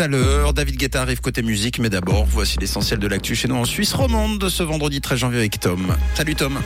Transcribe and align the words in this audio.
à. 0.00 0.52
David 0.52 0.76
Guetta 0.76 1.02
arrive 1.02 1.20
côté 1.20 1.42
musique, 1.42 1.80
mais 1.80 1.90
d'abord, 1.90 2.24
voici 2.24 2.56
l'essentiel 2.60 3.00
de 3.00 3.08
l'actu 3.08 3.34
chez 3.34 3.48
nous 3.48 3.56
en 3.56 3.64
Suisse 3.64 3.92
romande 3.92 4.38
de 4.38 4.48
ce 4.48 4.62
vendredi 4.62 5.00
13 5.00 5.18
janvier 5.18 5.38
avec 5.40 5.58
Tom. 5.58 5.92
Salut 6.14 6.36
Tom. 6.36 6.56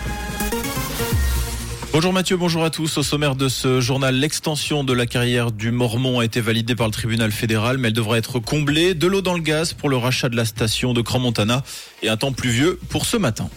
Bonjour 1.94 2.12
Mathieu, 2.12 2.36
bonjour 2.36 2.62
à 2.62 2.68
tous. 2.68 2.98
Au 2.98 3.02
sommaire 3.02 3.34
de 3.34 3.48
ce 3.48 3.80
journal, 3.80 4.16
l'extension 4.16 4.84
de 4.84 4.92
la 4.92 5.06
carrière 5.06 5.50
du 5.50 5.70
Mormon 5.70 6.20
a 6.20 6.26
été 6.26 6.42
validée 6.42 6.74
par 6.74 6.86
le 6.86 6.92
tribunal 6.92 7.32
fédéral, 7.32 7.78
mais 7.78 7.88
elle 7.88 7.94
devra 7.94 8.18
être 8.18 8.38
comblée. 8.38 8.92
De 8.92 9.06
l'eau 9.06 9.22
dans 9.22 9.34
le 9.34 9.40
gaz 9.40 9.72
pour 9.72 9.88
le 9.88 9.96
rachat 9.96 10.28
de 10.28 10.36
la 10.36 10.44
station 10.44 10.92
de 10.92 11.00
Cran-Montana 11.00 11.62
et 12.02 12.10
un 12.10 12.18
temps 12.18 12.32
pluvieux 12.32 12.78
pour 12.90 13.06
ce 13.06 13.16
matin. 13.16 13.48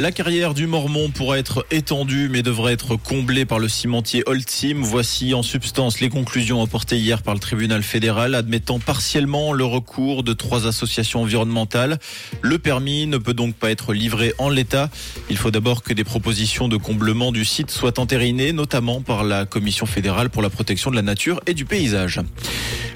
La 0.00 0.12
carrière 0.12 0.54
du 0.54 0.68
Mormon 0.68 1.10
pourra 1.10 1.40
être 1.40 1.66
étendue 1.72 2.28
mais 2.30 2.42
devrait 2.42 2.72
être 2.72 2.94
comblée 2.94 3.44
par 3.44 3.58
le 3.58 3.68
cimentier 3.68 4.22
Holcim. 4.26 4.76
Voici 4.80 5.34
en 5.34 5.42
substance 5.42 5.98
les 5.98 6.08
conclusions 6.08 6.62
apportées 6.62 6.98
hier 6.98 7.20
par 7.20 7.34
le 7.34 7.40
tribunal 7.40 7.82
fédéral 7.82 8.36
admettant 8.36 8.78
partiellement 8.78 9.52
le 9.52 9.64
recours 9.64 10.22
de 10.22 10.32
trois 10.34 10.68
associations 10.68 11.22
environnementales. 11.22 11.98
Le 12.42 12.60
permis 12.60 13.08
ne 13.08 13.18
peut 13.18 13.34
donc 13.34 13.56
pas 13.56 13.72
être 13.72 13.92
livré 13.92 14.34
en 14.38 14.50
l'état. 14.50 14.88
Il 15.30 15.36
faut 15.36 15.50
d'abord 15.50 15.82
que 15.82 15.92
des 15.92 16.04
propositions 16.04 16.68
de 16.68 16.76
comblement 16.76 17.32
du 17.32 17.44
site 17.44 17.72
soient 17.72 17.98
entérinées, 17.98 18.52
notamment 18.52 19.00
par 19.00 19.24
la 19.24 19.46
Commission 19.46 19.84
fédérale 19.84 20.30
pour 20.30 20.42
la 20.42 20.50
protection 20.50 20.92
de 20.92 20.96
la 20.96 21.02
nature 21.02 21.40
et 21.48 21.54
du 21.54 21.64
paysage. 21.64 22.20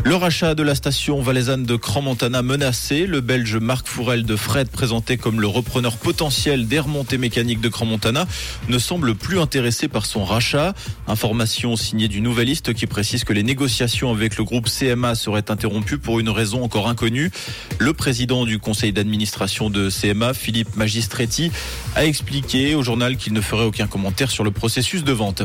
Le 0.05 0.17
rachat 0.17 0.55
de 0.55 0.63
la 0.65 0.75
station 0.75 1.23
valaisanne 1.23 1.65
de 1.65 1.77
Cran-Montana 1.77 2.43
menacé, 2.43 3.07
le 3.07 3.21
Belge 3.21 3.57
Marc 3.57 3.87
Fourel 3.87 4.25
de 4.25 4.35
Fred 4.35 4.69
présenté 4.69 5.17
comme 5.17 5.41
le 5.41 5.47
repreneur 5.47 5.97
potentiel 5.97 6.67
des 6.67 6.81
remontées 6.81 7.19
mécaniques 7.19 7.61
de 7.61 7.69
Cran-Montana 7.69 8.27
ne 8.69 8.79
semble 8.79 9.15
plus 9.15 9.39
intéressé 9.39 9.87
par 9.87 10.05
son 10.05 10.25
rachat. 10.25 10.75
Information 11.07 11.77
signée 11.77 12.09
du 12.09 12.21
Nouvelliste 12.21 12.75
qui 12.75 12.87
précise 12.87 13.23
que 13.23 13.33
les 13.33 13.45
négociations 13.45 14.11
avec 14.11 14.37
le 14.37 14.45
groupe 14.45 14.69
CMA 14.69 15.15
seraient 15.15 15.51
interrompues 15.51 15.99
pour 15.99 16.19
une 16.19 16.31
raison 16.31 16.65
encore 16.65 16.89
inconnue. 16.89 17.31
Le 17.79 17.93
président 17.93 18.45
du 18.45 18.59
conseil 18.59 18.93
d'administration 18.93 19.71
de 19.71 19.89
CMA, 19.89 20.35
Philippe 20.35 20.75
Magistretti, 20.75 21.53
a 21.95 22.05
expliqué 22.05 22.75
au 22.75 22.83
journal 22.83 23.17
qu'il 23.17 23.33
ne 23.33 23.41
ferait 23.41 23.65
aucun 23.65 23.87
commentaire 23.87 24.31
sur 24.31 24.43
le 24.43 24.51
processus 24.51 25.05
de 25.05 25.13
vente. 25.13 25.43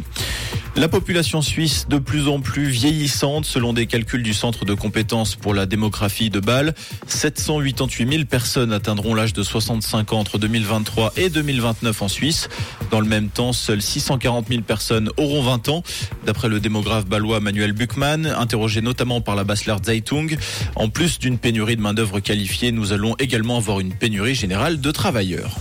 La 0.77 0.87
population 0.87 1.41
suisse 1.41 1.87
de 1.89 1.97
plus 1.97 2.27
en 2.27 2.39
plus 2.39 2.67
vieillissante 2.67 3.45
selon 3.45 3.73
des 3.73 3.87
calculs 3.87 4.21
du 4.21 4.35
Centre 4.37 4.65
de 4.65 4.73
compétences 4.73 5.35
pour 5.35 5.53
la 5.53 5.65
démographie 5.65 6.29
de 6.29 6.39
Bâle. 6.39 6.73
788 7.07 8.09
000 8.09 8.25
personnes 8.25 8.71
atteindront 8.71 9.15
l'âge 9.15 9.33
de 9.33 9.43
65 9.43 10.13
ans 10.13 10.19
entre 10.19 10.37
2023 10.37 11.13
et 11.17 11.29
2029 11.29 12.01
en 12.01 12.07
Suisse. 12.07 12.47
Dans 12.91 12.99
le 12.99 13.07
même 13.07 13.29
temps, 13.29 13.51
seules 13.51 13.81
640 13.81 14.47
000 14.47 14.61
personnes 14.61 15.09
auront 15.17 15.41
20 15.41 15.69
ans, 15.69 15.83
d'après 16.25 16.49
le 16.49 16.59
démographe 16.59 17.05
balois 17.05 17.39
Manuel 17.39 17.73
Buchmann, 17.73 18.27
interrogé 18.27 18.81
notamment 18.81 19.21
par 19.21 19.35
la 19.35 19.43
Basler 19.43 19.75
Zeitung. 19.83 20.37
En 20.75 20.89
plus 20.89 21.17
d'une 21.19 21.39
pénurie 21.39 21.75
de 21.75 21.81
main-d'œuvre 21.81 22.19
qualifiée, 22.19 22.71
nous 22.71 22.93
allons 22.93 23.15
également 23.17 23.57
avoir 23.57 23.79
une 23.79 23.93
pénurie 23.93 24.35
générale 24.35 24.79
de 24.79 24.91
travailleurs. 24.91 25.57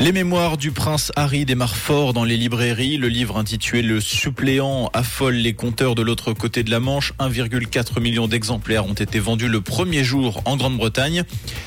Les 0.00 0.12
mémoires 0.12 0.58
du 0.58 0.70
prince 0.70 1.10
Harry 1.16 1.44
démarrent 1.44 1.74
fort 1.74 2.12
dans 2.12 2.22
les 2.22 2.36
librairies. 2.36 2.98
Le 2.98 3.08
livre 3.08 3.36
intitulé 3.36 3.82
Le 3.82 4.00
suppléant 4.00 4.90
affole 4.94 5.34
les 5.34 5.54
compteurs 5.54 5.96
de 5.96 6.02
l'autre 6.02 6.32
côté 6.32 6.62
de 6.62 6.70
la 6.70 6.78
Manche. 6.78 7.14
1,4 7.18 8.00
million 8.00 8.28
d'exemplaires 8.28 8.86
ont 8.86 8.94
été 8.94 9.18
vendus 9.18 9.48
le 9.48 9.60
premier 9.60 10.04
jour 10.04 10.40
en 10.44 10.56
Grande-Bretagne. 10.56 11.24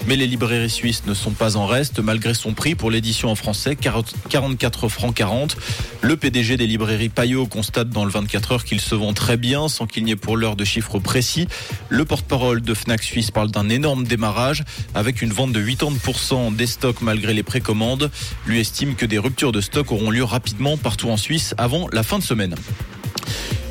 Mais 0.08 0.16
les 0.16 0.28
librairies 0.28 0.70
suisses 0.70 1.04
ne 1.08 1.14
sont 1.14 1.32
pas 1.32 1.58
en 1.58 1.66
reste 1.66 2.00
malgré 2.00 2.34
son 2.34 2.54
prix 2.54 2.74
pour 2.74 2.90
l'édition 2.90 3.30
en 3.30 3.36
français, 3.36 3.76
44 3.76 4.88
francs 4.88 5.14
40. 5.14 5.58
Le 6.00 6.16
PDG 6.16 6.56
des 6.56 6.68
librairies 6.68 7.10
Payot 7.10 7.48
constate 7.48 7.90
dans 7.90 8.06
le 8.06 8.12
24 8.12 8.54
heures 8.54 8.64
qu'il 8.64 8.80
se 8.80 8.96
vend 8.96 9.12
très 9.12 9.36
bien 9.36 9.68
sans 9.68 9.88
qu'il 9.88 10.06
n'y 10.06 10.12
ait 10.12 10.16
pour 10.16 10.38
l'heure 10.38 10.56
de 10.56 10.64
chiffres 10.64 11.00
précis. 11.00 11.50
Le 11.90 12.06
porte-parole 12.06 12.62
de 12.62 12.74
Fnac 12.74 13.04
Suisse 13.04 13.30
parle 13.30 13.52
d'un 13.52 13.68
énorme 13.68 14.06
démarrage 14.06 14.64
avec 14.96 15.22
une 15.22 15.34
vente 15.34 15.52
de 15.52 15.62
80% 15.62 16.56
des 16.56 16.66
stocks 16.66 17.02
malgré 17.02 17.34
les 17.34 17.44
précommandes 17.44 18.10
lui 18.46 18.60
estime 18.60 18.96
que 18.96 19.06
des 19.06 19.18
ruptures 19.18 19.52
de 19.52 19.62
stock 19.62 19.92
auront 19.92 20.10
lieu 20.10 20.24
rapidement 20.24 20.78
partout 20.78 21.10
en 21.10 21.18
Suisse 21.18 21.54
avant 21.58 21.88
la 21.92 22.04
fin 22.04 22.20
de 22.20 22.24
semaine. 22.24 22.56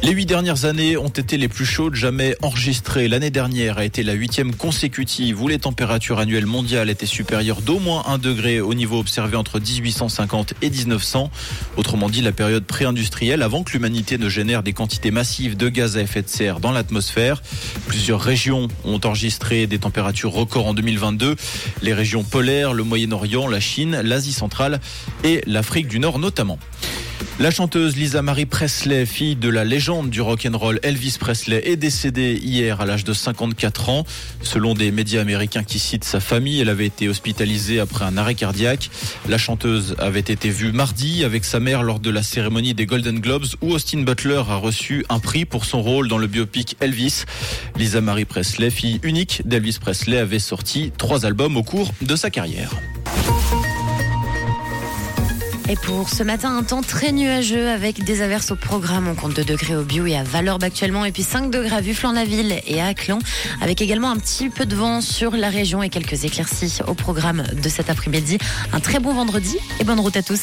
Les 0.02 0.12
huit 0.12 0.24
dernières 0.24 0.64
années 0.64 0.96
ont 0.96 1.08
été 1.08 1.36
les 1.36 1.48
plus 1.48 1.66
chaudes 1.66 1.94
jamais 1.94 2.34
enregistrées. 2.40 3.06
L'année 3.06 3.30
dernière 3.30 3.76
a 3.76 3.84
été 3.84 4.02
la 4.02 4.14
huitième 4.14 4.54
consécutive 4.54 5.42
où 5.42 5.46
les 5.46 5.58
températures 5.58 6.18
annuelles 6.18 6.46
mondiales 6.46 6.88
étaient 6.88 7.04
supérieures 7.04 7.60
d'au 7.60 7.78
moins 7.78 8.04
un 8.06 8.16
degré 8.16 8.62
au 8.62 8.72
niveau 8.72 8.98
observé 8.98 9.36
entre 9.36 9.60
1850 9.60 10.54
et 10.62 10.70
1900. 10.70 11.30
Autrement 11.76 12.08
dit, 12.08 12.22
la 12.22 12.32
période 12.32 12.64
pré-industrielle 12.64 13.42
avant 13.42 13.62
que 13.62 13.72
l'humanité 13.72 14.16
ne 14.16 14.30
génère 14.30 14.62
des 14.62 14.72
quantités 14.72 15.10
massives 15.10 15.54
de 15.54 15.68
gaz 15.68 15.98
à 15.98 16.00
effet 16.00 16.22
de 16.22 16.28
serre 16.28 16.60
dans 16.60 16.72
l'atmosphère. 16.72 17.42
Plusieurs 17.86 18.22
régions 18.22 18.68
ont 18.86 19.00
enregistré 19.04 19.66
des 19.66 19.78
températures 19.78 20.32
records 20.32 20.68
en 20.68 20.74
2022. 20.74 21.36
Les 21.82 21.92
régions 21.92 22.24
polaires, 22.24 22.72
le 22.72 22.84
Moyen-Orient, 22.84 23.46
la 23.48 23.60
Chine, 23.60 24.00
l'Asie 24.02 24.32
centrale 24.32 24.80
et 25.24 25.42
l'Afrique 25.46 25.88
du 25.88 25.98
Nord 25.98 26.18
notamment. 26.18 26.58
La 27.40 27.50
chanteuse 27.50 27.96
Lisa 27.96 28.20
Marie 28.20 28.44
Presley, 28.44 29.06
fille 29.06 29.34
de 29.34 29.48
la 29.48 29.64
légende 29.64 30.10
du 30.10 30.20
rock'n'roll 30.20 30.78
Elvis 30.82 31.16
Presley, 31.18 31.62
est 31.64 31.76
décédée 31.76 32.34
hier 32.34 32.82
à 32.82 32.84
l'âge 32.84 33.02
de 33.02 33.14
54 33.14 33.88
ans. 33.88 34.04
Selon 34.42 34.74
des 34.74 34.92
médias 34.92 35.22
américains 35.22 35.64
qui 35.64 35.78
citent 35.78 36.04
sa 36.04 36.20
famille, 36.20 36.60
elle 36.60 36.68
avait 36.68 36.84
été 36.84 37.08
hospitalisée 37.08 37.80
après 37.80 38.04
un 38.04 38.18
arrêt 38.18 38.34
cardiaque. 38.34 38.90
La 39.26 39.38
chanteuse 39.38 39.96
avait 39.98 40.20
été 40.20 40.50
vue 40.50 40.72
mardi 40.72 41.24
avec 41.24 41.46
sa 41.46 41.60
mère 41.60 41.82
lors 41.82 41.98
de 41.98 42.10
la 42.10 42.22
cérémonie 42.22 42.74
des 42.74 42.84
Golden 42.84 43.20
Globes 43.20 43.46
où 43.62 43.72
Austin 43.72 44.02
Butler 44.02 44.42
a 44.46 44.56
reçu 44.56 45.06
un 45.08 45.18
prix 45.18 45.46
pour 45.46 45.64
son 45.64 45.80
rôle 45.80 46.08
dans 46.08 46.18
le 46.18 46.26
biopic 46.26 46.76
Elvis. 46.80 47.24
Lisa 47.78 48.02
Marie 48.02 48.26
Presley, 48.26 48.68
fille 48.68 49.00
unique 49.02 49.40
d'Elvis 49.46 49.78
Presley, 49.80 50.18
avait 50.18 50.40
sorti 50.40 50.92
trois 50.98 51.24
albums 51.24 51.56
au 51.56 51.62
cours 51.62 51.90
de 52.02 52.16
sa 52.16 52.28
carrière. 52.28 52.70
Et 55.70 55.76
pour 55.76 56.08
ce 56.08 56.24
matin, 56.24 56.56
un 56.56 56.64
temps 56.64 56.82
très 56.82 57.12
nuageux 57.12 57.68
avec 57.68 58.02
des 58.02 58.22
averses 58.22 58.50
au 58.50 58.56
programme. 58.56 59.06
On 59.06 59.14
compte 59.14 59.36
2 59.36 59.44
degrés 59.44 59.76
au 59.76 59.84
Bio 59.84 60.04
et 60.04 60.16
à 60.16 60.24
Valorbe 60.24 60.64
actuellement. 60.64 61.04
Et 61.04 61.12
puis 61.12 61.22
5 61.22 61.48
degrés 61.48 61.76
à 61.76 61.80
Vufflan-la-Ville 61.80 62.60
et 62.66 62.80
à 62.80 62.86
Aclan. 62.86 63.20
Avec 63.60 63.80
également 63.80 64.10
un 64.10 64.16
petit 64.16 64.48
peu 64.48 64.66
de 64.66 64.74
vent 64.74 65.00
sur 65.00 65.30
la 65.36 65.48
région 65.48 65.80
et 65.80 65.88
quelques 65.88 66.24
éclaircies 66.24 66.80
au 66.88 66.94
programme 66.94 67.44
de 67.62 67.68
cet 67.68 67.88
après-midi. 67.88 68.38
Un 68.72 68.80
très 68.80 68.98
bon 68.98 69.14
vendredi 69.14 69.58
et 69.78 69.84
bonne 69.84 70.00
route 70.00 70.16
à 70.16 70.24
tous. 70.24 70.40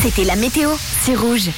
C'était 0.00 0.24
la 0.24 0.36
météo, 0.36 0.70
c'est 1.02 1.14
rouge. 1.14 1.50